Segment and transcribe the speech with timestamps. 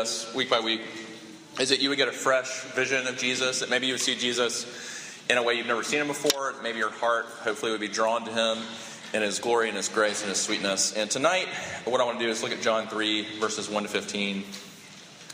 [0.00, 0.80] of this week by week
[1.58, 4.14] is that you would get a fresh vision of Jesus, that maybe you would see
[4.14, 4.66] Jesus
[5.28, 6.54] in a way you've never seen him before.
[6.62, 8.64] Maybe your heart, hopefully, would be drawn to him
[9.12, 10.94] in his glory and his grace and his sweetness.
[10.96, 11.48] And tonight,
[11.84, 14.44] what I want to do is look at John 3, verses 1 to 15.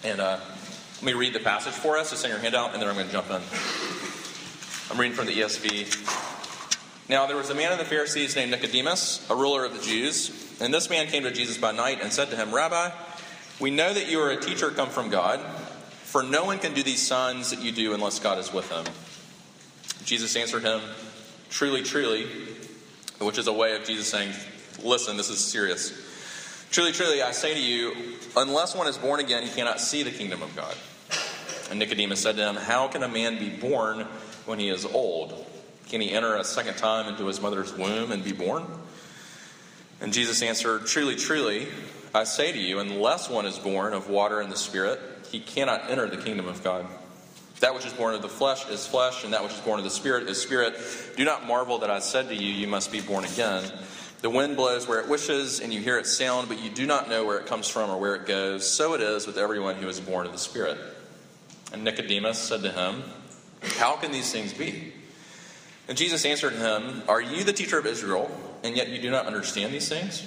[0.02, 0.40] And uh,
[0.96, 2.12] let me read the passage for us.
[2.12, 3.40] It's in your handout, and then I'm going to jump in.
[4.90, 7.08] I'm reading from the ESV.
[7.08, 10.56] Now, there was a man in the Pharisees named Nicodemus, a ruler of the Jews.
[10.60, 12.90] And this man came to Jesus by night and said to him, Rabbi,
[13.60, 15.40] we know that you are a teacher come from God,
[16.04, 18.84] for no one can do these signs that you do unless God is with him.
[20.04, 20.80] Jesus answered him,
[21.50, 22.26] Truly, truly,
[23.18, 24.32] which is a way of Jesus saying,
[24.82, 25.92] Listen, this is serious.
[26.70, 27.94] Truly, truly, I say to you,
[28.36, 30.74] unless one is born again, he cannot see the kingdom of God.
[31.70, 34.00] And Nicodemus said to him, How can a man be born
[34.44, 35.46] when he is old?
[35.88, 38.66] Can he enter a second time into his mother's womb and be born?
[40.00, 41.68] And Jesus answered, Truly, truly,
[42.16, 44.98] I say to you, unless one is born of water and the Spirit,
[45.30, 46.86] he cannot enter the kingdom of God.
[47.60, 49.84] That which is born of the flesh is flesh, and that which is born of
[49.84, 50.76] the Spirit is spirit.
[51.16, 53.70] Do not marvel that I said to you, You must be born again.
[54.22, 57.10] The wind blows where it wishes, and you hear its sound, but you do not
[57.10, 58.66] know where it comes from or where it goes.
[58.66, 60.78] So it is with everyone who is born of the Spirit.
[61.70, 63.02] And Nicodemus said to him,
[63.76, 64.94] How can these things be?
[65.86, 68.30] And Jesus answered him, Are you the teacher of Israel,
[68.64, 70.26] and yet you do not understand these things?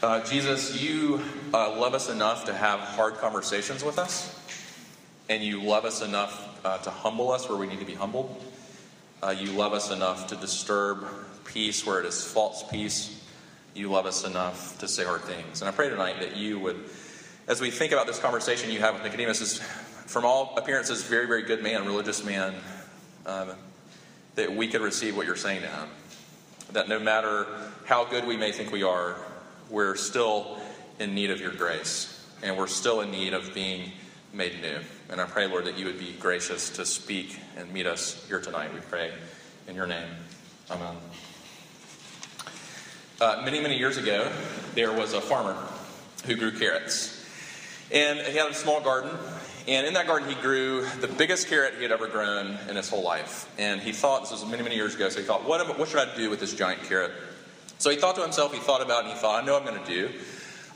[0.00, 1.20] Uh, Jesus, you
[1.52, 4.32] uh, love us enough to have hard conversations with us,
[5.28, 8.40] and you love us enough uh, to humble us where we need to be humbled.
[9.20, 11.04] Uh, you love us enough to disturb
[11.44, 13.26] peace where it is false peace.
[13.74, 15.62] You love us enough to say hard things.
[15.62, 16.76] And I pray tonight that you would,
[17.48, 19.58] as we think about this conversation you have with Nicodemus, is
[20.06, 22.54] from all appearances, very, very good man, religious man,
[23.26, 23.50] um,
[24.36, 25.88] that we could receive what you're saying to him.
[26.70, 27.48] That no matter
[27.84, 29.16] how good we may think we are,
[29.70, 30.58] we're still
[30.98, 33.92] in need of your grace, and we're still in need of being
[34.32, 34.78] made new.
[35.10, 38.40] And I pray, Lord, that you would be gracious to speak and meet us here
[38.40, 38.72] tonight.
[38.74, 39.12] We pray
[39.66, 40.08] in your name.
[40.70, 40.96] Amen.
[43.20, 44.30] Uh, many, many years ago,
[44.74, 45.56] there was a farmer
[46.26, 47.14] who grew carrots.
[47.90, 49.10] And he had a small garden,
[49.66, 52.88] and in that garden, he grew the biggest carrot he had ever grown in his
[52.88, 53.50] whole life.
[53.58, 56.06] And he thought, this was many, many years ago, so he thought, what, what should
[56.06, 57.12] I do with this giant carrot?
[57.78, 59.62] So he thought to himself, he thought about it, and he thought, I know what
[59.62, 60.10] I'm going to do.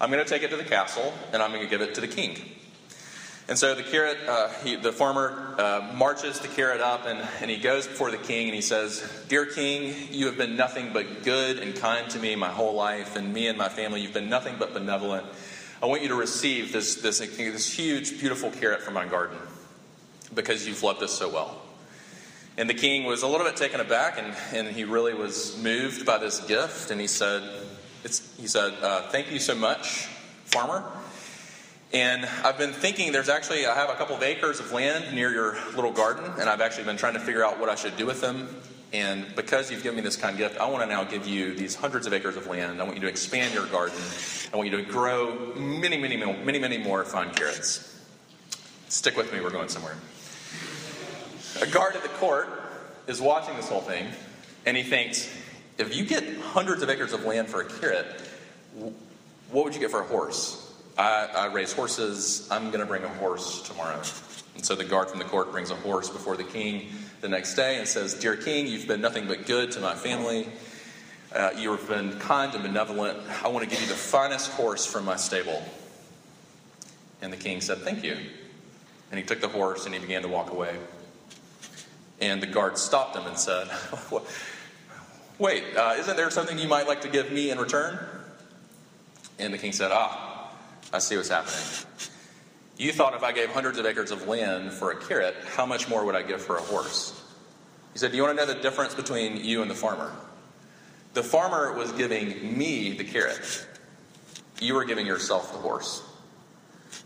[0.01, 2.01] I'm going to take it to the castle, and I'm going to give it to
[2.01, 2.37] the king.
[3.49, 7.51] And so the carrot, uh, he, the farmer uh, marches the carrot up, and, and
[7.51, 11.25] he goes before the king, and he says, Dear king, you have been nothing but
[11.25, 14.31] good and kind to me my whole life, and me and my family, you've been
[14.31, 15.27] nothing but benevolent.
[15.83, 19.39] I want you to receive this, this, this huge, beautiful carrot from my garden
[20.33, 21.62] because you've loved us so well.
[22.59, 26.05] And the king was a little bit taken aback, and, and he really was moved
[26.05, 26.91] by this gift.
[26.91, 27.43] And he said,
[28.03, 30.07] he said, uh, Thank you so much,
[30.45, 30.85] farmer.
[31.95, 35.31] And I've been thinking there's actually, I have a couple of acres of land near
[35.31, 38.07] your little garden, and I've actually been trying to figure out what I should do
[38.07, 38.49] with them.
[38.95, 41.75] And because you've given me this kind gift, I want to now give you these
[41.75, 42.81] hundreds of acres of land.
[42.81, 43.99] I want you to expand your garden.
[44.53, 48.01] I want you to grow many, many, many, many more fine carrots.
[48.89, 49.97] Stick with me, we're going somewhere.
[51.61, 52.49] A guard at the court
[53.07, 54.07] is watching this whole thing,
[54.65, 55.33] and he thinks,
[55.79, 58.07] if you get hundreds of acres of land for a carrot,
[59.51, 60.73] what would you get for a horse?
[60.97, 62.49] I, I raise horses.
[62.51, 64.01] I'm going to bring a horse tomorrow.
[64.55, 66.89] And so the guard from the court brings a horse before the king
[67.21, 70.49] the next day and says, Dear king, you've been nothing but good to my family.
[71.35, 73.19] Uh, you have been kind and benevolent.
[73.43, 75.63] I want to give you the finest horse from my stable.
[77.23, 78.17] And the king said, Thank you.
[79.11, 80.77] And he took the horse and he began to walk away.
[82.23, 83.69] And the guard stopped him and said,
[85.39, 87.99] Wait, uh, isn't there something you might like to give me in return?
[89.41, 90.55] And the king said, Ah,
[90.93, 91.59] I see what's happening.
[92.77, 95.89] You thought if I gave hundreds of acres of land for a carrot, how much
[95.89, 97.21] more would I give for a horse?
[97.93, 100.13] He said, Do you want to know the difference between you and the farmer?
[101.15, 103.67] The farmer was giving me the carrot,
[104.61, 106.05] you were giving yourself the horse.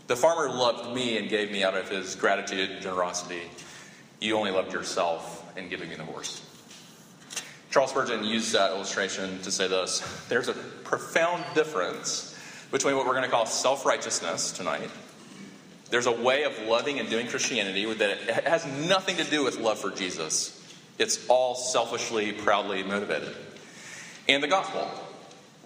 [0.05, 3.41] The farmer loved me and gave me out of his gratitude and generosity.
[4.19, 6.43] You only loved yourself in giving me the horse.
[7.69, 9.99] Charles Spurgeon used that illustration to say this
[10.29, 12.35] there's a profound difference
[12.71, 14.89] between what we're going to call self righteousness tonight.
[15.89, 19.79] There's a way of loving and doing Christianity that has nothing to do with love
[19.79, 20.53] for Jesus.
[20.97, 23.35] It's all selfishly, proudly motivated.
[24.27, 24.89] And the gospel,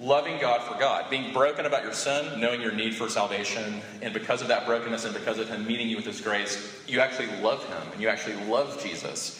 [0.01, 4.13] loving God for God, being broken about your sin, knowing your need for salvation, and
[4.13, 7.27] because of that brokenness and because of Him meeting you with His grace, you actually
[7.41, 9.37] love Him and you actually love Jesus.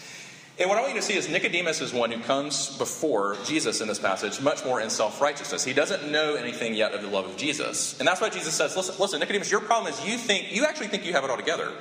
[0.59, 3.81] And what I want you to see is Nicodemus is one who comes before Jesus
[3.81, 5.63] in this passage much more in self righteousness.
[5.63, 7.97] He doesn't know anything yet of the love of Jesus.
[7.99, 10.87] And that's why Jesus says, listen, listen, Nicodemus, your problem is you think, you actually
[10.87, 11.71] think you have it all together.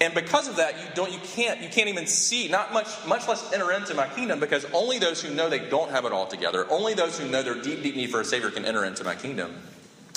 [0.00, 3.28] And because of that, you don't, you can't, you can't even see, not much, much
[3.28, 6.26] less enter into my kingdom, because only those who know they don't have it all
[6.26, 9.04] together, only those who know their deep, deep need for a Savior can enter into
[9.04, 9.54] my kingdom.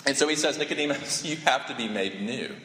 [0.06, 2.56] And so he says, Nicodemus, you have to be made new.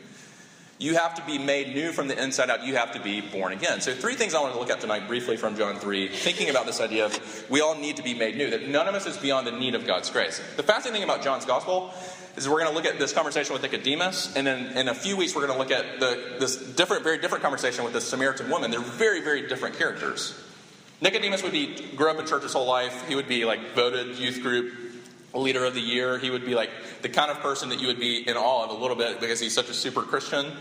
[0.80, 2.64] You have to be made new from the inside out.
[2.64, 3.80] You have to be born again.
[3.80, 6.66] So, three things I want to look at tonight briefly from John 3, thinking about
[6.66, 9.16] this idea of we all need to be made new, that none of us is
[9.16, 10.40] beyond the need of God's grace.
[10.56, 11.92] The fascinating thing about John's gospel
[12.36, 15.16] is we're going to look at this conversation with Nicodemus, and then in a few
[15.16, 18.48] weeks, we're going to look at the, this different, very different conversation with this Samaritan
[18.48, 18.70] woman.
[18.70, 20.40] They're very, very different characters.
[21.00, 23.08] Nicodemus would be grew up in church his whole life.
[23.08, 24.72] He would be like voted youth group
[25.34, 26.18] leader of the year.
[26.18, 26.70] He would be like
[27.02, 29.40] the kind of person that you would be in awe of a little bit because
[29.40, 30.52] he's such a super Christian.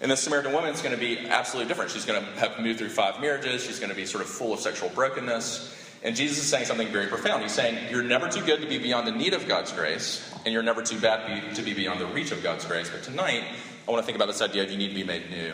[0.00, 1.90] And this Samaritan woman is going to be absolutely different.
[1.90, 3.64] She's going to have moved through five marriages.
[3.64, 5.84] She's going to be sort of full of sexual brokenness.
[6.02, 7.42] And Jesus is saying something very profound.
[7.42, 10.52] He's saying, You're never too good to be beyond the need of God's grace, and
[10.52, 12.90] you're never too bad to be beyond the reach of God's grace.
[12.90, 13.42] But tonight,
[13.88, 15.52] I want to think about this idea of you need to be made new.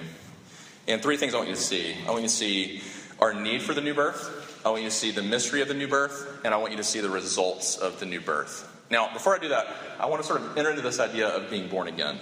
[0.89, 1.94] And three things I want you to see.
[2.06, 2.83] I want you to see
[3.21, 5.75] our need for the new birth, I want you to see the mystery of the
[5.75, 8.69] new birth, and I want you to see the results of the new birth.
[8.91, 9.67] Now, before I do that,
[9.99, 12.19] I want to sort of enter into this idea of being born again.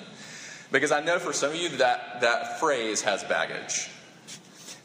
[0.72, 3.90] Because I know for some of you that that phrase has baggage.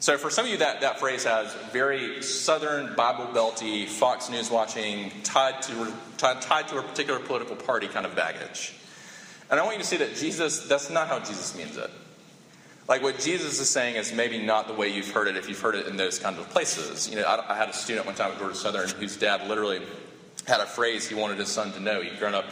[0.00, 4.50] So for some of you, that, that phrase has very Southern Bible belty, Fox News
[4.50, 8.74] watching, tied to, tied, tied to a particular political party kind of baggage.
[9.50, 11.90] And I want you to see that Jesus, that's not how Jesus means it.
[12.88, 15.60] Like what Jesus is saying is maybe not the way you've heard it if you've
[15.60, 17.08] heard it in those kind of places.
[17.08, 19.82] You know, I, I had a student one time at Georgia Southern whose dad literally
[20.46, 22.00] had a phrase he wanted his son to know.
[22.00, 22.46] He'd grown up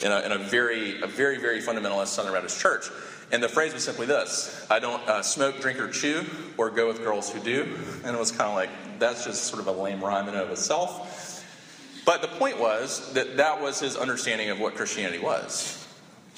[0.00, 2.86] in a, in a very, a very, very fundamentalist Southern Baptist church.
[3.32, 6.24] And the phrase was simply this I don't uh, smoke, drink, or chew,
[6.56, 7.76] or go with girls who do.
[8.04, 8.70] And it was kind of like,
[9.00, 11.44] that's just sort of a lame rhyme in and of itself.
[12.04, 15.81] But the point was that that was his understanding of what Christianity was.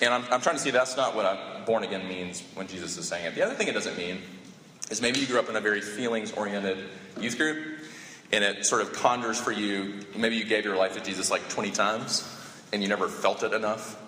[0.01, 3.09] And I'm, I'm trying to see that's not what born again means when Jesus is
[3.09, 3.35] saying it.
[3.35, 4.21] The other thing it doesn't mean
[4.91, 6.79] is maybe you grew up in a very feelings oriented
[7.21, 7.81] youth group
[8.33, 11.49] and it sort of conjures for you, maybe you gave your life to Jesus like
[11.49, 12.29] 20 times
[12.73, 14.01] and you never felt it enough.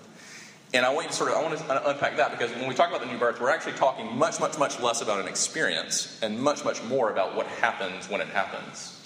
[0.74, 2.74] And I want you to sort of I want to unpack that because when we
[2.74, 6.18] talk about the new birth, we're actually talking much, much, much less about an experience
[6.22, 9.00] and much, much more about what happens when it happens.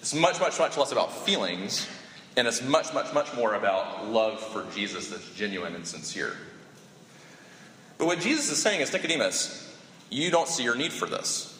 [0.00, 1.88] It's much, much, much less about feelings,
[2.36, 6.36] and it's much, much, much more about love for Jesus that's genuine and sincere.
[7.98, 9.72] But what Jesus is saying is, Nicodemus,
[10.10, 11.50] you don't see your need for this.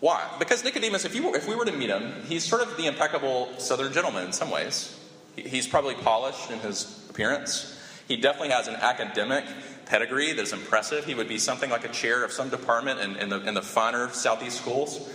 [0.00, 0.28] Why?
[0.38, 3.48] Because Nicodemus, if, you, if we were to meet him, he's sort of the impeccable
[3.58, 4.98] southern gentleman in some ways.
[5.36, 7.78] He's probably polished in his appearance.
[8.08, 9.44] He definitely has an academic
[9.86, 11.04] pedigree that's impressive.
[11.04, 13.62] He would be something like a chair of some department in, in, the, in the
[13.62, 15.08] finer Southeast schools.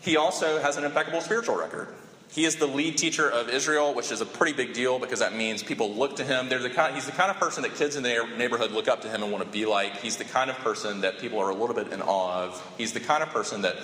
[0.00, 1.88] He also has an impeccable spiritual record.
[2.32, 5.34] He is the lead teacher of Israel, which is a pretty big deal because that
[5.34, 6.48] means people look to him.
[6.48, 9.08] The kind, he's the kind of person that kids in their neighborhood look up to
[9.08, 9.98] him and want to be like.
[9.98, 12.74] He's the kind of person that people are a little bit in awe of.
[12.78, 13.76] He's the kind of person that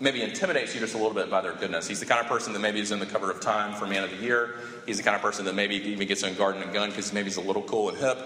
[0.00, 1.86] maybe intimidates you just a little bit by their goodness.
[1.86, 4.02] He's the kind of person that maybe is in the cover of Time for Man
[4.02, 4.56] of the Year.
[4.84, 7.26] He's the kind of person that maybe even gets in Garden and Gun because maybe
[7.26, 8.18] he's a little cool and hip.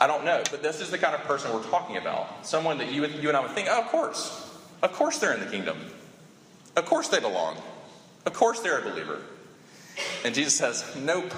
[0.00, 2.46] I don't know, but this is the kind of person we're talking about.
[2.46, 4.56] Someone that you, you and I would think, oh, of course.
[4.82, 5.76] Of course they're in the kingdom.
[6.76, 7.58] Of course they belong.
[8.24, 9.20] Of course they're a believer.
[10.24, 11.32] And Jesus says, nope.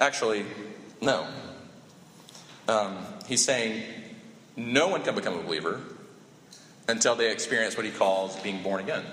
[0.00, 0.44] Actually,
[1.00, 1.26] no.
[2.68, 3.84] Um, he's saying,
[4.56, 5.80] no one can become a believer
[6.88, 9.04] until they experience what he calls being born again.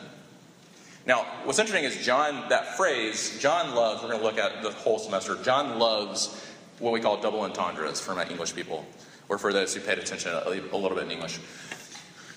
[1.06, 4.72] Now, what's interesting is John, that phrase, John loves, we're going to look at the
[4.72, 6.46] whole semester, John loves
[6.80, 8.86] what we call double entendres for my English people,
[9.28, 11.40] or for those who paid attention a, little bit in English.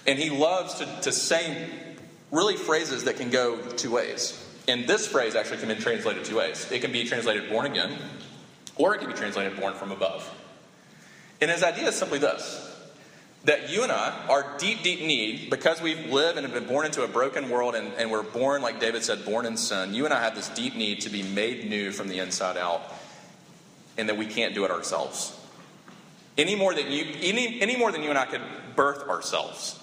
[0.06, 1.68] And he loves to, to say
[2.32, 4.44] really phrases that can go two ways.
[4.66, 6.70] And this phrase actually can be translated two ways.
[6.72, 7.96] It can be translated born again,
[8.76, 10.28] or it can be translated born from above.
[11.40, 12.68] And his idea is simply this
[13.44, 16.86] that you and I, our deep, deep need, because we live and have been born
[16.86, 20.04] into a broken world and, and we're born, like David said, born in sin, you
[20.04, 22.82] and I have this deep need to be made new from the inside out,
[23.98, 25.36] and that we can't do it ourselves.
[26.38, 28.42] Any more than you, any, any more than you and I could
[28.76, 29.78] birth ourselves.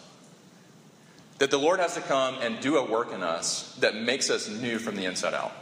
[1.40, 4.50] That the Lord has to come and do a work in us that makes us
[4.50, 5.54] new from the inside out.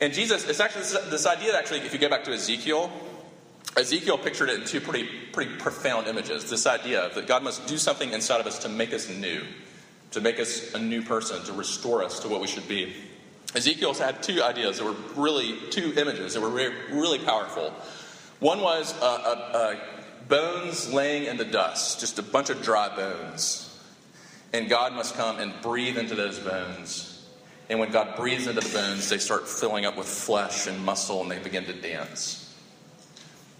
[0.00, 2.92] And Jesus, it's actually this, idea, actually, if you go back to Ezekiel,
[3.76, 6.50] Ezekiel pictured it in two pretty, pretty profound images.
[6.50, 9.42] This idea that God must do something inside of us to make us new,
[10.10, 12.94] to make us a new person, to restore us to what we should be.
[13.54, 17.72] Ezekiel's had two ideas that were really, two images that were really, really powerful.
[18.40, 19.76] One was uh, uh, uh,
[20.28, 23.73] bones laying in the dust, just a bunch of dry bones.
[24.54, 27.26] And God must come and breathe into those bones.
[27.68, 31.20] And when God breathes into the bones, they start filling up with flesh and muscle
[31.22, 32.54] and they begin to dance.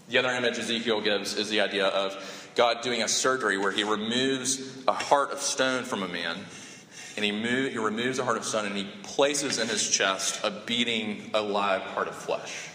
[0.07, 3.83] The other image Ezekiel gives is the idea of God doing a surgery where he
[3.83, 6.37] removes a heart of stone from a man,
[7.17, 10.39] and he, move, he removes a heart of stone and he places in his chest
[10.45, 12.69] a beating, alive heart of flesh.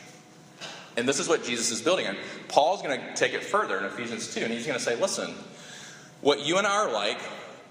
[0.98, 2.18] And this is what Jesus is building on.
[2.48, 5.32] Paul's going to take it further in Ephesians 2, and he's going to say, listen,
[6.20, 7.18] what you and I are like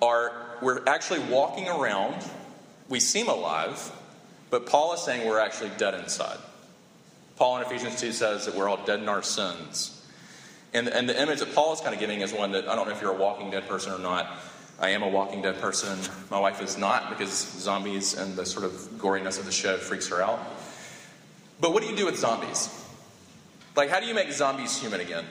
[0.01, 2.15] are we're actually walking around,
[2.87, 3.91] we seem alive,
[4.49, 6.37] but Paul is saying we're actually dead inside.
[7.37, 9.95] Paul in Ephesians 2 says that we're all dead in our sins.
[10.73, 12.87] And, and the image that Paul is kind of giving is one that I don't
[12.87, 14.27] know if you're a walking dead person or not.
[14.79, 15.97] I am a walking dead person.
[16.29, 20.09] My wife is not because zombies and the sort of goriness of the show freaks
[20.09, 20.39] her out.
[21.59, 22.69] But what do you do with zombies?
[23.75, 25.25] Like, how do you make zombies human again?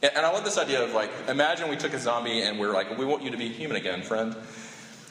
[0.00, 2.96] And, I love this idea of like, imagine we took a zombie and we're like,
[2.96, 4.36] we want you to be human again, friend.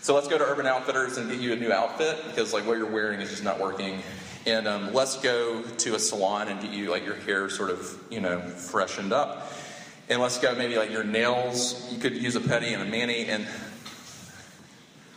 [0.02, 2.78] So let's go to Urban Outfitters and get you a new outfit because like what
[2.78, 4.02] you're wearing is just not working.
[4.46, 8.02] And um, let's go to a salon and get you like your hair sort of
[8.10, 9.52] you know freshened up.
[10.08, 11.92] And let's go maybe like your nails.
[11.92, 13.26] You could use a pedi and a mani.
[13.26, 13.46] And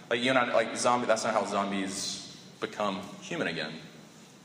[0.09, 3.73] like you know like zombie that's not how zombies become human again.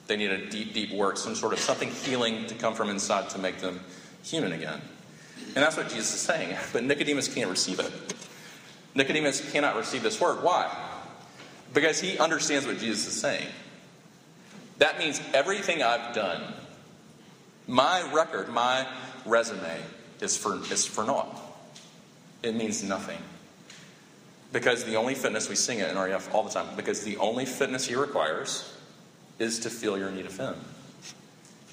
[0.05, 3.31] They need a deep deep work some sort of something healing to come from inside
[3.31, 3.79] to make them
[4.21, 4.81] human again
[5.47, 7.91] and that's what jesus is saying but nicodemus can't receive it
[8.95, 10.73] nicodemus cannot receive this word why
[11.73, 13.47] because he understands what jesus is saying
[14.77, 16.41] that means everything I've done,
[17.67, 18.85] my record, my
[19.25, 19.79] resume,
[20.19, 21.41] is for, is for naught.
[22.43, 23.19] It means nothing.
[24.51, 27.45] Because the only fitness, we sing it in RUF all the time, because the only
[27.45, 28.71] fitness he requires
[29.39, 30.55] is to feel your need of him.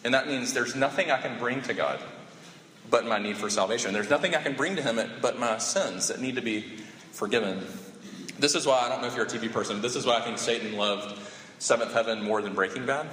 [0.05, 2.01] And that means there's nothing I can bring to God
[2.91, 3.93] but my need for salvation.
[3.93, 6.63] There's nothing I can bring to him but my sins that need to be
[7.13, 7.65] forgiven.
[8.39, 10.21] This is why, I don't know if you're a TV person, this is why I
[10.23, 11.19] think Satan loved
[11.59, 13.07] Seventh Heaven more than Breaking Bad.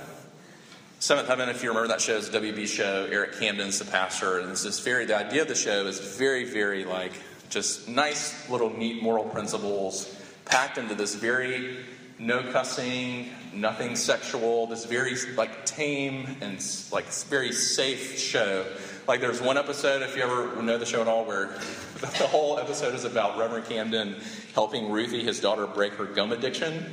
[1.00, 3.08] Seventh Heaven, if you remember that show, is a WB show.
[3.10, 6.44] Eric Camden's the pastor, and it's this very the idea of the show is very,
[6.44, 7.14] very like
[7.50, 10.14] just nice little neat moral principles
[10.46, 11.78] packed into this very
[12.20, 16.62] no cussing, nothing sexual, this very like tame and
[16.92, 18.66] like very safe show.
[19.10, 21.48] Like there's one episode, if you ever know the show at all, where
[22.00, 24.16] the whole episode is about Reverend Camden
[24.54, 26.86] helping Ruthie, his daughter, break her gum addiction.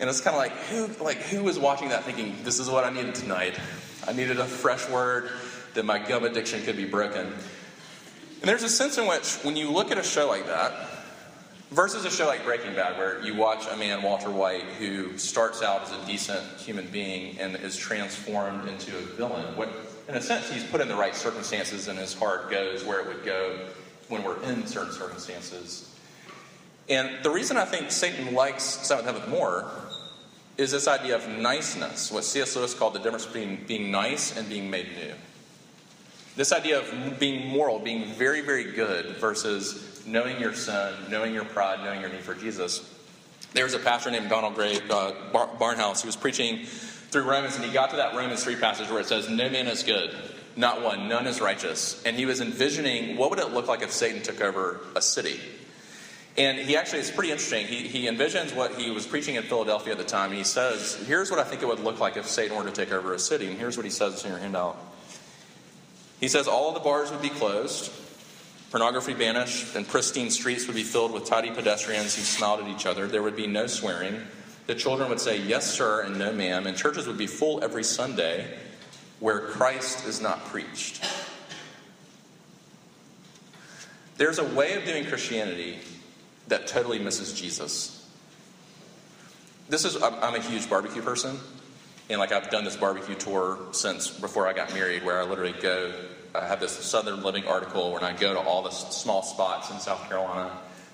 [0.00, 2.82] And it's kind of like who like who was watching that thinking this is what
[2.82, 3.60] I needed tonight?
[4.08, 5.30] I needed a fresh word
[5.74, 7.26] that my gum addiction could be broken.
[7.26, 10.72] And there's a sense in which when you look at a show like that
[11.70, 15.62] versus a show like Breaking Bad where you watch a man Walter White who starts
[15.62, 19.56] out as a decent human being and is transformed into a villain.
[19.56, 19.68] What
[20.08, 23.06] in a sense he's put in the right circumstances and his heart goes where it
[23.06, 23.68] would go
[24.08, 25.88] when we're in certain circumstances.
[26.88, 29.70] And the reason I think Satan likes Seventh Heaven more
[30.58, 32.56] is this idea of niceness, what C.S.
[32.56, 35.14] Lewis called the difference between being nice and being made new.
[36.36, 41.44] This idea of being moral, being very, very good, versus knowing your sin, knowing your
[41.44, 42.88] pride, knowing your need for Jesus.
[43.54, 46.66] There was a pastor named Donald Grey uh, Bar- Barnhouse who was preaching
[47.12, 49.68] through Romans, and he got to that Romans 3 passage where it says, No man
[49.68, 50.16] is good,
[50.56, 52.02] not one, none is righteous.
[52.04, 55.38] And he was envisioning what would it look like if Satan took over a city?
[56.38, 57.66] And he actually, it's pretty interesting.
[57.66, 60.32] He, he envisions what he was preaching in Philadelphia at the time.
[60.32, 62.90] He says, Here's what I think it would look like if Satan were to take
[62.90, 63.48] over a city.
[63.48, 64.78] And here's what he says in your handout.
[66.18, 67.92] He says, All the bars would be closed,
[68.70, 72.86] pornography banished, and pristine streets would be filled with tidy pedestrians who smiled at each
[72.86, 73.06] other.
[73.06, 74.22] There would be no swearing.
[74.66, 76.66] The children would say, Yes, sir, and no, ma'am.
[76.66, 78.58] And churches would be full every Sunday
[79.20, 81.04] where Christ is not preached.
[84.16, 85.78] There's a way of doing Christianity
[86.48, 88.08] that totally misses Jesus.
[89.68, 91.38] This is, I'm a huge barbecue person.
[92.10, 95.54] And like I've done this barbecue tour since before I got married, where I literally
[95.60, 95.92] go,
[96.34, 99.78] I have this Southern Living article where I go to all the small spots in
[99.78, 100.50] South Carolina,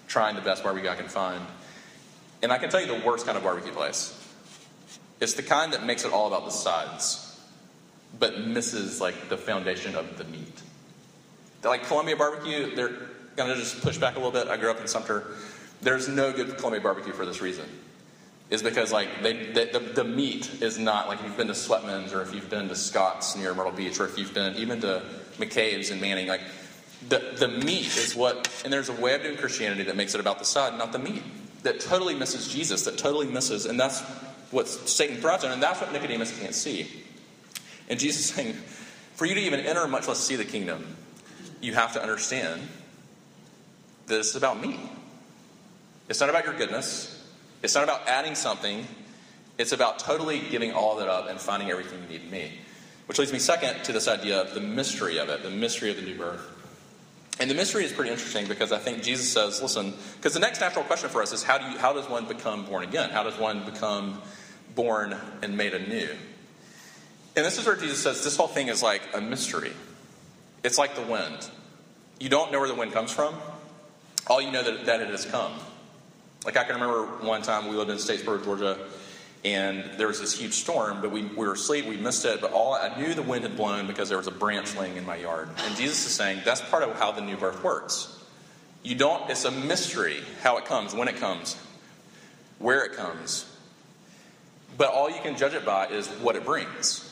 [0.06, 1.44] trying the best barbecue I can find.
[2.42, 4.14] And I can tell you the worst kind of barbecue place.
[5.21, 7.40] It's the kind that makes it all about the sides,
[8.18, 10.62] but misses like the foundation of the meat.
[11.61, 12.95] They're like Columbia barbecue, they're
[13.37, 14.49] going to just push back a little bit.
[14.49, 15.25] I grew up in Sumter.
[15.83, 17.64] There's no good Columbia barbecue for this reason.
[18.50, 22.12] is because like they, the, the meat is not like if you've been to Sweatman's
[22.12, 25.02] or if you've been to Scott's near Myrtle Beach or if you've been even to
[25.38, 26.42] McCabe's in Manning, like
[27.09, 30.21] the, the meat is what, and there's a way of doing Christianity that makes it
[30.21, 31.23] about the side, not the meat,
[31.68, 34.00] that totally misses Jesus, that totally misses, and that's
[34.50, 36.88] what Satan thrives on, and that's what Nicodemus can't see.
[37.90, 38.54] And Jesus is saying,
[39.14, 40.96] for you to even enter, much less see the kingdom,
[41.60, 42.62] you have to understand
[44.06, 44.80] that this is about me.
[46.08, 47.22] It's not about your goodness.
[47.62, 48.87] It's not about adding something.
[49.58, 52.52] It's about totally giving all that up and finding everything you need in me.
[53.04, 55.96] Which leads me second to this idea of the mystery of it, the mystery of
[55.96, 56.57] the new birth.
[57.40, 60.61] And the mystery is pretty interesting because I think Jesus says, listen, because the next
[60.61, 63.11] natural question for us is how do you how does one become born again?
[63.11, 64.20] How does one become
[64.74, 66.09] born and made anew?
[67.37, 69.72] And this is where Jesus says this whole thing is like a mystery.
[70.64, 71.48] It's like the wind.
[72.18, 73.37] You don't know where the wind comes from.
[74.27, 75.53] All you know that, that it has come.
[76.44, 78.79] Like I can remember one time we lived in Statesboro, Georgia,
[79.44, 82.53] and there was this huge storm, but we, we were asleep, we missed it, but
[82.53, 85.16] all I knew the wind had blown because there was a branch laying in my
[85.16, 85.48] yard.
[85.64, 88.16] And Jesus is saying that's part of how the new birth works.
[88.83, 91.57] You don't, it's a mystery how it comes, when it comes,
[92.59, 93.44] where it comes.
[94.77, 97.05] But all you can judge it by is what it brings.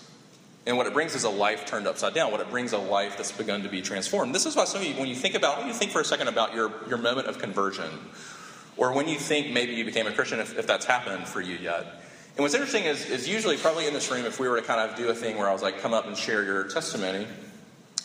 [0.67, 2.33] And what it brings is a life turned upside down.
[2.33, 4.35] What it brings is a life that's begun to be transformed.
[4.35, 6.05] This is why some of you, when you think about, when you think for a
[6.05, 7.91] second about your, your moment of conversion,
[8.77, 11.57] or when you think maybe you became a Christian, if, if that's happened for you
[11.57, 12.03] yet.
[12.37, 14.79] And what's interesting is, is usually, probably in this room, if we were to kind
[14.79, 17.27] of do a thing where I was like, come up and share your testimony,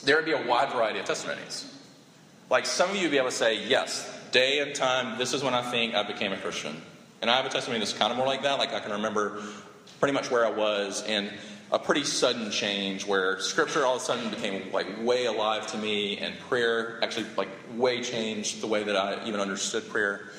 [0.06, 1.70] there would be a wide variety of testimonies.
[2.50, 5.44] Like some of you would be able to say, yes, day and time, this is
[5.44, 6.82] when I think I became a Christian.
[7.22, 8.58] And I have a testimony that's kind of more like that.
[8.58, 9.44] Like I can remember
[10.00, 11.30] pretty much where I was and
[11.74, 15.78] a pretty sudden change where scripture all of a sudden became like way alive to
[15.78, 20.30] me and prayer actually like way changed the way that I even understood prayer.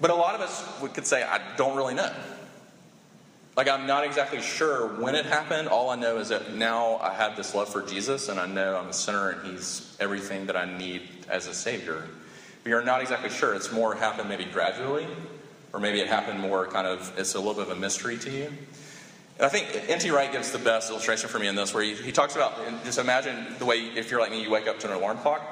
[0.00, 2.12] But a lot of us could say, I don't really know.
[3.54, 5.68] Like, I'm not exactly sure when it happened.
[5.68, 8.76] All I know is that now I have this love for Jesus, and I know
[8.76, 12.02] I'm a sinner, and He's everything that I need as a Savior.
[12.62, 13.54] But you're not exactly sure.
[13.54, 15.06] It's more happened maybe gradually,
[15.74, 18.30] or maybe it happened more kind of, it's a little bit of a mystery to
[18.30, 18.46] you.
[19.36, 20.10] And I think N.T.
[20.10, 22.98] Wright gives the best illustration for me in this, where he, he talks about just
[22.98, 25.42] imagine the way, if you're like me, you wake up to an alarm clock.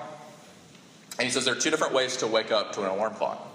[1.19, 3.47] And he says there are two different ways to wake up to an alarm clock.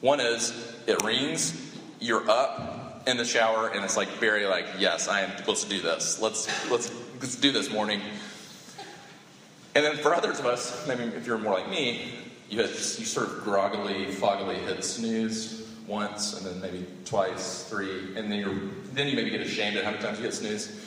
[0.00, 2.75] One is it rings, you're up
[3.06, 6.20] in the shower, and it's like very like, yes, I am supposed to do this.
[6.20, 8.00] Let's let's let's do this morning.
[9.74, 12.12] And then for others of us, maybe if you're more like me,
[12.50, 18.30] you you sort of groggily, foggily hit snooze once, and then maybe twice, three, and
[18.30, 20.82] then you then you maybe get ashamed at how many times you hit snooze.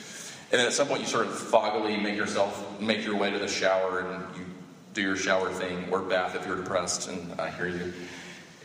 [0.52, 3.38] And then at some point, you sort of foggily make yourself make your way to
[3.38, 4.44] the shower, and you
[4.92, 7.08] do your shower thing or bath if you're depressed.
[7.08, 7.92] And I hear you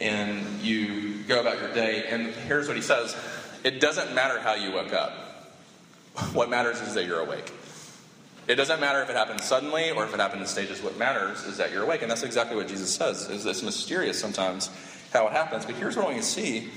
[0.02, 2.06] and you go about your day.
[2.10, 3.16] And here's what he says
[3.66, 5.12] It doesn't matter how you woke up,
[6.34, 7.52] what matters is that you're awake.
[8.48, 10.84] It doesn't matter if it happens suddenly or if it happened in stages.
[10.84, 12.04] What matters is that you're awake.
[12.04, 13.28] And that's exactly what Jesus says.
[13.28, 14.70] It's mysterious sometimes
[15.12, 15.66] how it happens.
[15.66, 16.70] But here's what I want you to see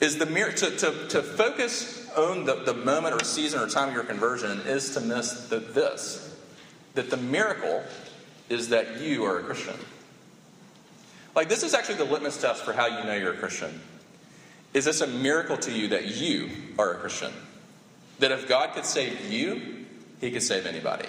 [0.00, 3.88] is the mirror to, to, to focus on the, the moment or season or time
[3.88, 6.36] of your conversion is to miss the, this
[6.92, 7.82] that the miracle
[8.50, 9.76] is that you are a Christian.
[11.34, 13.80] Like, this is actually the litmus test for how you know you're a Christian.
[14.74, 17.32] Is this a miracle to you that you are a Christian?
[18.20, 19.84] That if God could save you,
[20.20, 21.08] he could save anybody.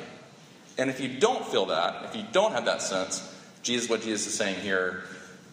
[0.77, 3.29] And if you don't feel that, if you don't have that sense,
[3.61, 5.03] Jesus, what Jesus is saying here,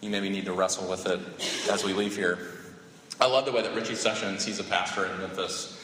[0.01, 1.19] you maybe need to wrestle with it
[1.69, 2.39] as we leave here.
[3.19, 5.79] I love the way that Richie Sessions, he's a pastor in Memphis,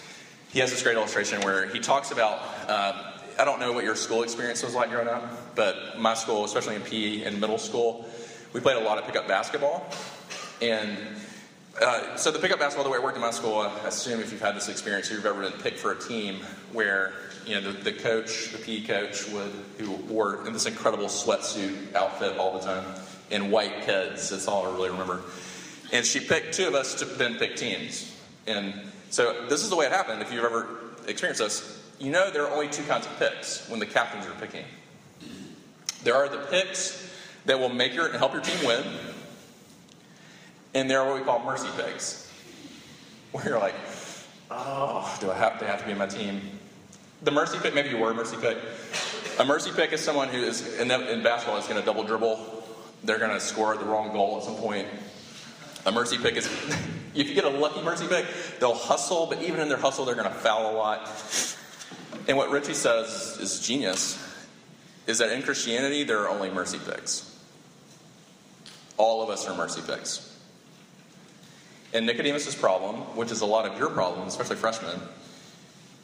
[0.49, 2.41] he has this great illustration where he talks about.
[2.67, 6.45] Uh, I don't know what your school experience was like growing up, but my school,
[6.45, 8.09] especially in PE in middle school,
[8.53, 9.87] we played a lot of pickup basketball.
[10.61, 10.97] And
[11.81, 14.31] uh, so the pickup basketball, the way it worked in my school, I assume if
[14.31, 16.41] you've had this experience, you've ever been picked for a team
[16.73, 17.13] where
[17.45, 21.93] you know the, the coach, the PE coach, would who wore in this incredible sweatsuit
[21.93, 22.83] outfit all the time
[23.29, 24.29] in white kids.
[24.29, 25.21] That's all I really remember.
[25.91, 28.13] And she picked two of us to then pick teams.
[28.45, 28.73] And
[29.09, 30.21] so this is the way it happened.
[30.21, 30.67] If you've ever
[31.07, 34.35] experienced this, you know there are only two kinds of picks when the captains are
[34.39, 34.65] picking.
[36.03, 37.09] There are the picks
[37.45, 38.83] that will make your and help your team win.
[40.77, 42.31] And they're what we call mercy picks,
[43.31, 43.73] where you're like,
[44.51, 46.39] oh, do I have to have to be in my team?
[47.23, 48.59] The mercy pick, maybe you were a mercy pick.
[49.39, 52.63] A mercy pick is someone who is in, in basketball is going to double dribble.
[53.03, 54.87] They're going to score the wrong goal at some point.
[55.87, 56.45] A mercy pick is
[57.15, 58.27] if you get a lucky mercy pick,
[58.59, 61.09] they'll hustle, but even in their hustle, they're going to foul a lot.
[62.27, 64.23] And what Richie says is genius
[65.07, 67.35] is that in Christianity, there are only mercy picks.
[68.97, 70.36] All of us are mercy picks.
[71.93, 74.99] And Nicodemus' problem, which is a lot of your problem, especially freshmen,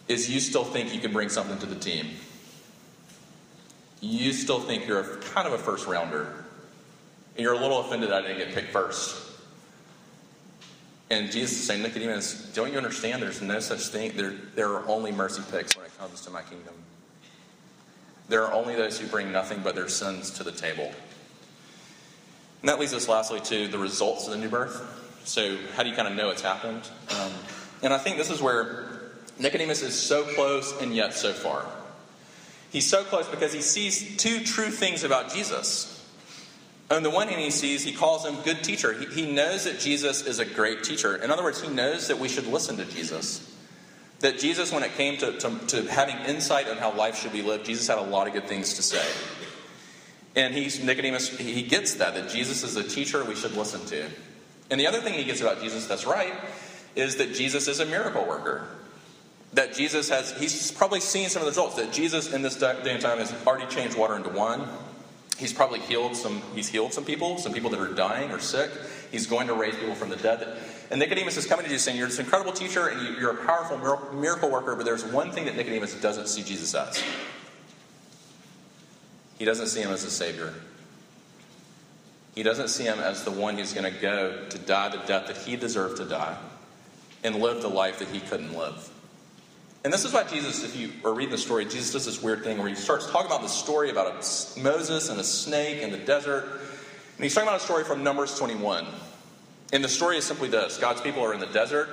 [0.07, 2.07] is you still think you can bring something to the team.
[3.99, 6.45] You still think you're a, kind of a first rounder.
[7.35, 9.31] And you're a little offended that I didn't get picked first.
[11.09, 14.15] And Jesus is saying, Nicodemus, don't you understand there's no such thing?
[14.15, 16.73] There, there are only mercy picks when it comes to my kingdom.
[18.29, 20.91] There are only those who bring nothing but their sins to the table.
[22.61, 25.02] And that leads us lastly to the results of the new birth.
[25.25, 26.87] So, how do you kind of know it's happened?
[27.19, 27.31] Um,
[27.81, 28.85] and I think this is where
[29.39, 31.65] Nicodemus is so close and yet so far.
[32.71, 35.89] He's so close because he sees two true things about Jesus.
[36.91, 38.93] On the one hand, he sees, he calls him good teacher.
[38.93, 41.15] He, he knows that Jesus is a great teacher.
[41.15, 43.49] In other words, he knows that we should listen to Jesus.
[44.19, 47.41] That Jesus, when it came to, to, to having insight on how life should be
[47.41, 49.05] lived, Jesus had a lot of good things to say.
[50.35, 54.05] And he's Nicodemus, he gets that, that Jesus is a teacher we should listen to.
[54.69, 56.33] And the other thing he gets about Jesus that's right
[56.95, 58.67] is that Jesus is a miracle worker.
[59.53, 61.75] That Jesus has, he's probably seen some of the results.
[61.75, 64.67] That Jesus in this day and time has already changed water into wine.
[65.37, 68.71] He's probably healed some, he's healed some people, some people that are dying or sick.
[69.11, 70.57] He's going to raise people from the dead.
[70.89, 73.77] And Nicodemus is coming to Jesus saying, You're this incredible teacher and you're a powerful
[74.13, 77.03] miracle worker, but there's one thing that Nicodemus doesn't see Jesus as.
[79.37, 80.53] He doesn't see him as a savior.
[82.35, 85.27] He doesn't see him as the one who's going to go to die the death
[85.27, 86.37] that he deserved to die
[87.23, 88.89] and live the life that he couldn't live.
[89.83, 92.43] And this is why Jesus, if you are reading the story, Jesus does this weird
[92.43, 95.91] thing where he starts talking about the story about a, Moses and a snake in
[95.91, 96.45] the desert.
[96.45, 98.85] And he's talking about a story from Numbers 21.
[99.73, 101.89] And the story is simply this God's people are in the desert,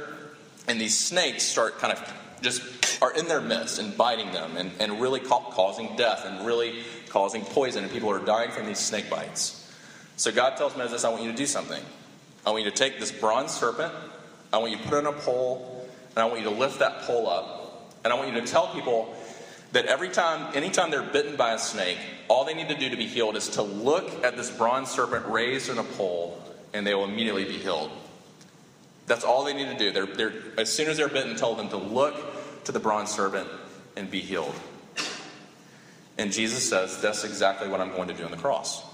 [0.68, 2.62] and these snakes start kind of just
[3.03, 6.83] are in their midst and biting them and, and really ca- causing death and really
[7.09, 9.60] causing poison, and people are dying from these snake bites.
[10.21, 11.83] So God tells Moses, I want you to do something.
[12.45, 13.91] I want you to take this bronze serpent,
[14.53, 16.81] I want you to put it on a pole, and I want you to lift
[16.81, 17.61] that pole up
[18.05, 19.15] and I want you to tell people
[19.73, 21.97] that every time, anytime they're bitten by a snake,
[22.29, 25.25] all they need to do to be healed is to look at this bronze serpent
[25.27, 26.39] raised in a pole,
[26.75, 27.91] and they will immediately be healed.
[29.07, 29.91] That's all they need to do.
[29.91, 33.49] They're, they're, as soon as they're bitten, tell them to look to the bronze serpent
[33.97, 34.55] and be healed.
[36.19, 38.89] And Jesus says, That's exactly what I'm going to do on the cross.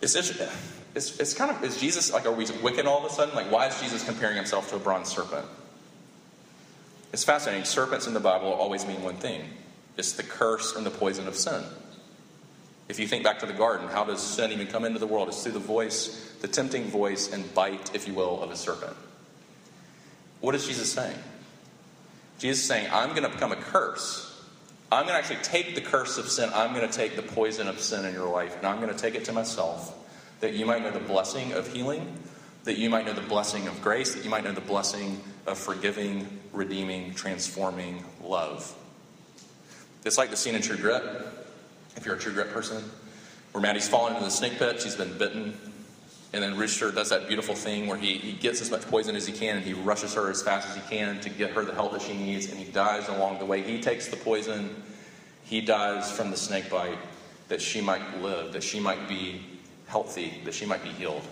[0.00, 3.34] It's, it's, it's kind of, is Jesus, like, are we wicked all of a sudden?
[3.34, 5.46] Like, why is Jesus comparing himself to a bronze serpent?
[7.12, 7.64] It's fascinating.
[7.64, 9.48] Serpents in the Bible always mean one thing
[9.96, 11.62] it's the curse and the poison of sin.
[12.88, 15.28] If you think back to the garden, how does sin even come into the world?
[15.28, 18.96] It's through the voice, the tempting voice and bite, if you will, of a serpent.
[20.40, 21.16] What is Jesus saying?
[22.38, 24.35] Jesus is saying, I'm going to become a curse.
[24.90, 26.50] I'm going to actually take the curse of sin.
[26.54, 28.98] I'm going to take the poison of sin in your life, and I'm going to
[28.98, 29.94] take it to myself
[30.40, 32.18] that you might know the blessing of healing,
[32.64, 35.58] that you might know the blessing of grace, that you might know the blessing of
[35.58, 38.74] forgiving, redeeming, transforming love.
[40.04, 41.02] It's like the scene in True Grit,
[41.96, 42.84] if you're a True Grit person,
[43.52, 45.58] where Mattie's fallen into the snake pit, she's been bitten,
[46.32, 49.26] and then Rooster does that beautiful thing where he, he gets as much poison as
[49.26, 51.74] he can and he rushes her as fast as he can to get her the
[51.74, 53.62] help that she needs, and he dies along the way.
[53.62, 54.82] He takes the poison,
[55.44, 56.98] he dies from the snake bite
[57.48, 59.40] that she might live, that she might be
[59.86, 61.22] healthy, that she might be healed.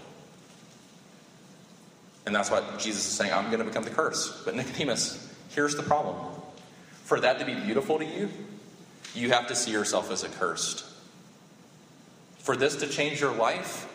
[2.26, 4.42] And that's what Jesus is saying, I'm going to become the curse.
[4.44, 6.16] But Nicodemus, here's the problem.
[7.02, 8.30] For that to be beautiful to you,
[9.14, 10.84] you have to see yourself as accursed.
[12.38, 13.86] For this to change your life,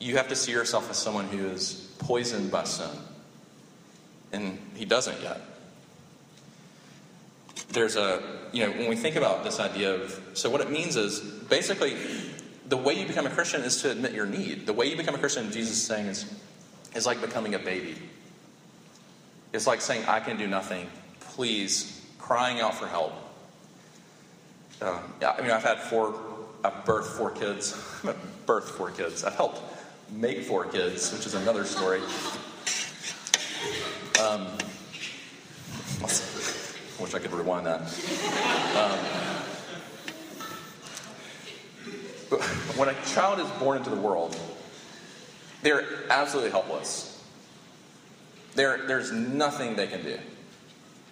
[0.00, 2.90] you have to see yourself as someone who is poisoned by sin.
[4.32, 5.40] And he doesn't yet.
[7.70, 10.96] There's a, you know, when we think about this idea of, so what it means
[10.96, 11.96] is basically
[12.68, 14.66] the way you become a Christian is to admit your need.
[14.66, 16.32] The way you become a Christian, Jesus is saying, is
[16.96, 17.96] is like becoming a baby.
[19.52, 20.88] It's like saying, I can do nothing.
[21.20, 23.12] Please, crying out for help.
[24.80, 26.14] Uh, yeah, I mean, I've had four,
[26.64, 27.72] I've birthed four kids.
[28.04, 29.24] I've birthed four kids.
[29.24, 29.60] I've helped
[30.10, 32.00] make four kids, which is another story.
[34.20, 34.46] Um,
[36.02, 37.80] I wish I could rewind that.
[38.76, 38.98] Um,
[42.30, 42.40] but
[42.76, 44.36] when a child is born into the world,
[45.62, 47.22] they're absolutely helpless.
[48.54, 50.18] They're, there's nothing they can do.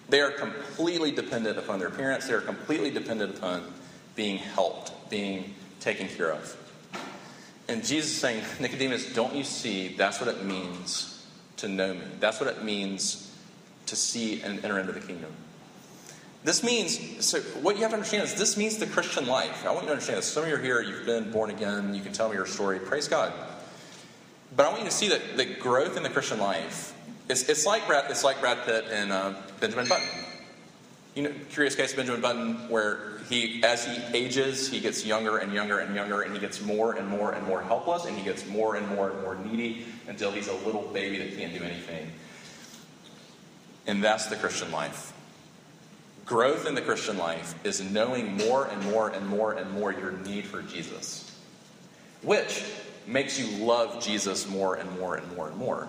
[0.08, 2.26] They are completely dependent upon their parents.
[2.26, 3.72] They are completely dependent upon
[4.14, 6.56] being helped, being taken care of.
[7.68, 11.26] And Jesus is saying, Nicodemus, don't you see that's what it means
[11.58, 12.02] to know me?
[12.20, 13.30] That's what it means
[13.86, 15.32] to see and enter into the kingdom.
[16.44, 19.64] This means, so what you have to understand is this means the Christian life.
[19.64, 20.26] I want you to understand this.
[20.26, 22.78] Some of you are here, you've been born again, you can tell me your story.
[22.78, 23.32] Praise God.
[24.54, 26.94] But I want you to see that the growth in the Christian life,
[27.30, 30.06] it's, it's, like, Brad, it's like Brad Pitt and uh, Benjamin Button.
[31.14, 35.38] You know, curious case of Benjamin Button, where he, as he ages, he gets younger
[35.38, 38.24] and younger and younger, and he gets more and more and more helpless, and he
[38.24, 41.62] gets more and more and more needy until he's a little baby that can't do
[41.62, 42.10] anything.
[43.86, 45.12] And that's the Christian life.
[46.24, 50.12] Growth in the Christian life is knowing more and more and more and more your
[50.12, 51.38] need for Jesus,
[52.22, 52.64] which
[53.06, 55.88] makes you love Jesus more and more and more and more.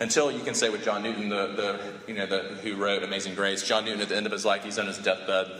[0.00, 3.34] Until you can say with John Newton, the, the you know the, who wrote Amazing
[3.34, 5.50] Grace, John Newton at the end of his life, he's on his deathbed.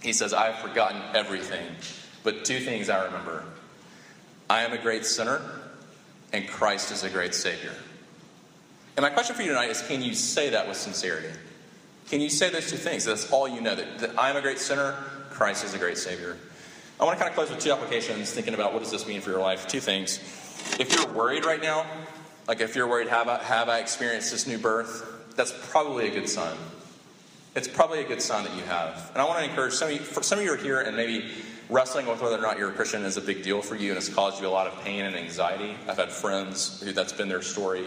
[0.00, 1.66] He says, "I have forgotten everything,
[2.22, 3.44] but two things I remember:
[4.48, 5.42] I am a great sinner,
[6.32, 7.74] and Christ is a great Savior."
[8.96, 11.30] And my question for you tonight is: Can you say that with sincerity?
[12.08, 13.04] Can you say those two things?
[13.04, 14.94] That's all you know that, that I am a great sinner,
[15.30, 16.36] Christ is a great Savior.
[17.00, 19.20] I want to kind of close with two applications, thinking about what does this mean
[19.20, 19.66] for your life.
[19.66, 20.18] Two things.
[20.78, 21.84] If you're worried right now,
[22.46, 25.34] like if you're worried, have I, have I experienced this new birth?
[25.36, 26.56] That's probably a good sign.
[27.54, 29.10] It's probably a good sign that you have.
[29.12, 30.96] And I want to encourage some of you, for some of you are here and
[30.96, 31.30] maybe
[31.68, 33.98] wrestling with whether or not you're a Christian is a big deal for you and
[33.98, 35.74] it's caused you a lot of pain and anxiety.
[35.88, 37.86] I've had friends who that's been their story.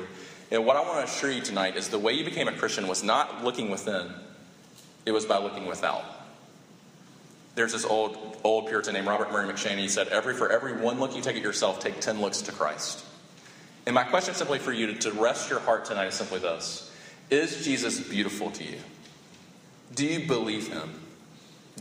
[0.51, 2.87] And what I want to assure you tonight is the way you became a Christian
[2.87, 4.07] was not looking within,
[5.05, 6.03] it was by looking without.
[7.55, 9.77] There's this old old Puritan named Robert Murray M'Cheyne.
[9.77, 12.51] He said, every, For every one look you take at yourself, take 10 looks to
[12.51, 13.03] Christ.
[13.85, 16.91] And my question simply for you to, rest your heart tonight is simply this
[17.29, 18.77] Is Jesus beautiful to you?
[19.93, 20.99] Do you believe him?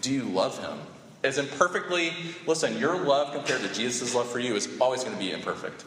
[0.01, 0.79] Do you love him?
[1.23, 2.13] As imperfectly,
[2.47, 5.85] listen, your love compared to Jesus' love for you is always going to be imperfect.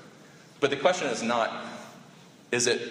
[0.60, 1.52] But the question is not,
[2.52, 2.82] is it,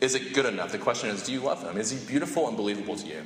[0.00, 0.72] is it good enough?
[0.72, 1.78] The question is, do you love him?
[1.78, 3.22] Is he beautiful and believable to you?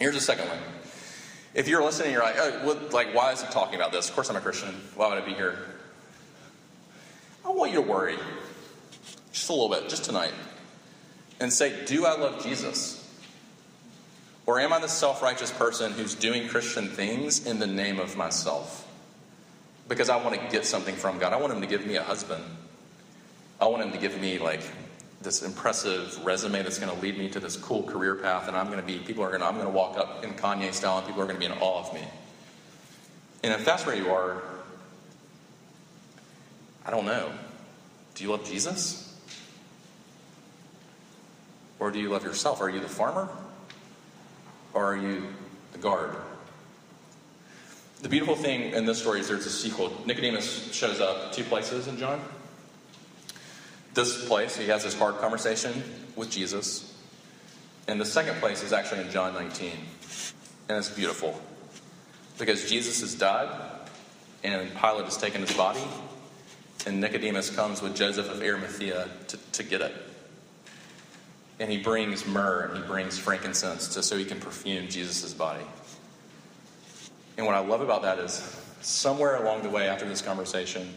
[0.00, 0.58] Here's the second one.
[1.54, 4.08] If you're listening, you're like, oh, what, like, why is he talking about this?
[4.08, 4.74] Of course I'm a Christian.
[4.96, 5.58] Why would I be here?
[7.44, 8.16] I want you to worry
[9.32, 10.32] just a little bit, just tonight,
[11.40, 12.98] and say, do I love Jesus?
[14.46, 18.16] Or am I the self righteous person who's doing Christian things in the name of
[18.16, 18.88] myself?
[19.88, 21.32] Because I want to get something from God.
[21.32, 22.42] I want Him to give me a husband.
[23.60, 24.62] I want Him to give me, like,
[25.22, 28.66] this impressive resume that's going to lead me to this cool career path, and I'm
[28.66, 30.98] going to be, people are going to, I'm going to walk up in Kanye style,
[30.98, 32.02] and people are going to be in awe of me.
[33.44, 34.42] And if that's where you are,
[36.84, 37.32] I don't know.
[38.14, 39.16] Do you love Jesus?
[41.78, 42.60] Or do you love yourself?
[42.60, 43.28] Are you the farmer?
[44.74, 45.26] Or are you
[45.72, 46.16] the guard?
[48.02, 49.92] The beautiful thing in this story is there's a sequel.
[50.06, 52.20] Nicodemus shows up two places in John.
[53.94, 55.82] This place, he has this hard conversation
[56.16, 56.96] with Jesus.
[57.86, 59.72] And the second place is actually in John 19.
[60.68, 61.40] And it's beautiful.
[62.38, 63.48] Because Jesus has died,
[64.42, 65.82] and Pilate has taken his body,
[66.86, 69.94] and Nicodemus comes with Joseph of Arimathea to, to get it.
[71.60, 75.64] And he brings myrrh and he brings frankincense to, so he can perfume Jesus' body.
[77.36, 80.92] And what I love about that is somewhere along the way after this conversation,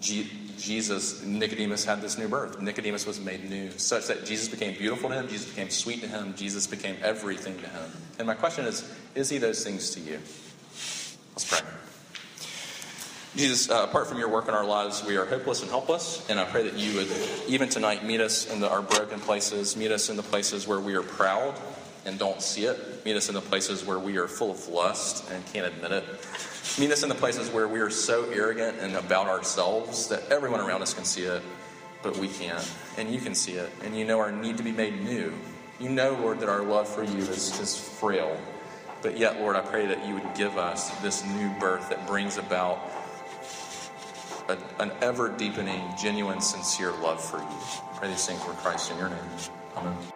[0.00, 2.60] Jesus, Nicodemus had this new birth.
[2.60, 6.08] Nicodemus was made new, such that Jesus became beautiful to him, Jesus became sweet to
[6.08, 7.90] him, Jesus became everything to him.
[8.18, 10.18] And my question is is he those things to you?
[11.34, 11.60] Let's pray.
[13.36, 16.26] Jesus, uh, apart from your work in our lives, we are hopeless and helpless.
[16.30, 17.08] And I pray that you would,
[17.46, 20.80] even tonight, meet us in the, our broken places, meet us in the places where
[20.80, 21.54] we are proud
[22.06, 25.30] and don't see it, meet us in the places where we are full of lust
[25.30, 26.04] and can't admit it.
[26.78, 30.60] Meet us in the places where we are so arrogant and about ourselves that everyone
[30.60, 31.42] around us can see it,
[32.02, 32.66] but we can't.
[32.96, 33.70] And you can see it.
[33.84, 35.34] And you know our need to be made new.
[35.78, 38.34] You know, Lord, that our love for you is, is frail.
[39.02, 42.38] But yet, Lord, I pray that you would give us this new birth that brings
[42.38, 42.78] about
[44.48, 47.80] a, an ever deepening, genuine, sincere love for you.
[47.96, 49.18] Pray these things for Christ in your name.
[49.76, 50.15] Amen.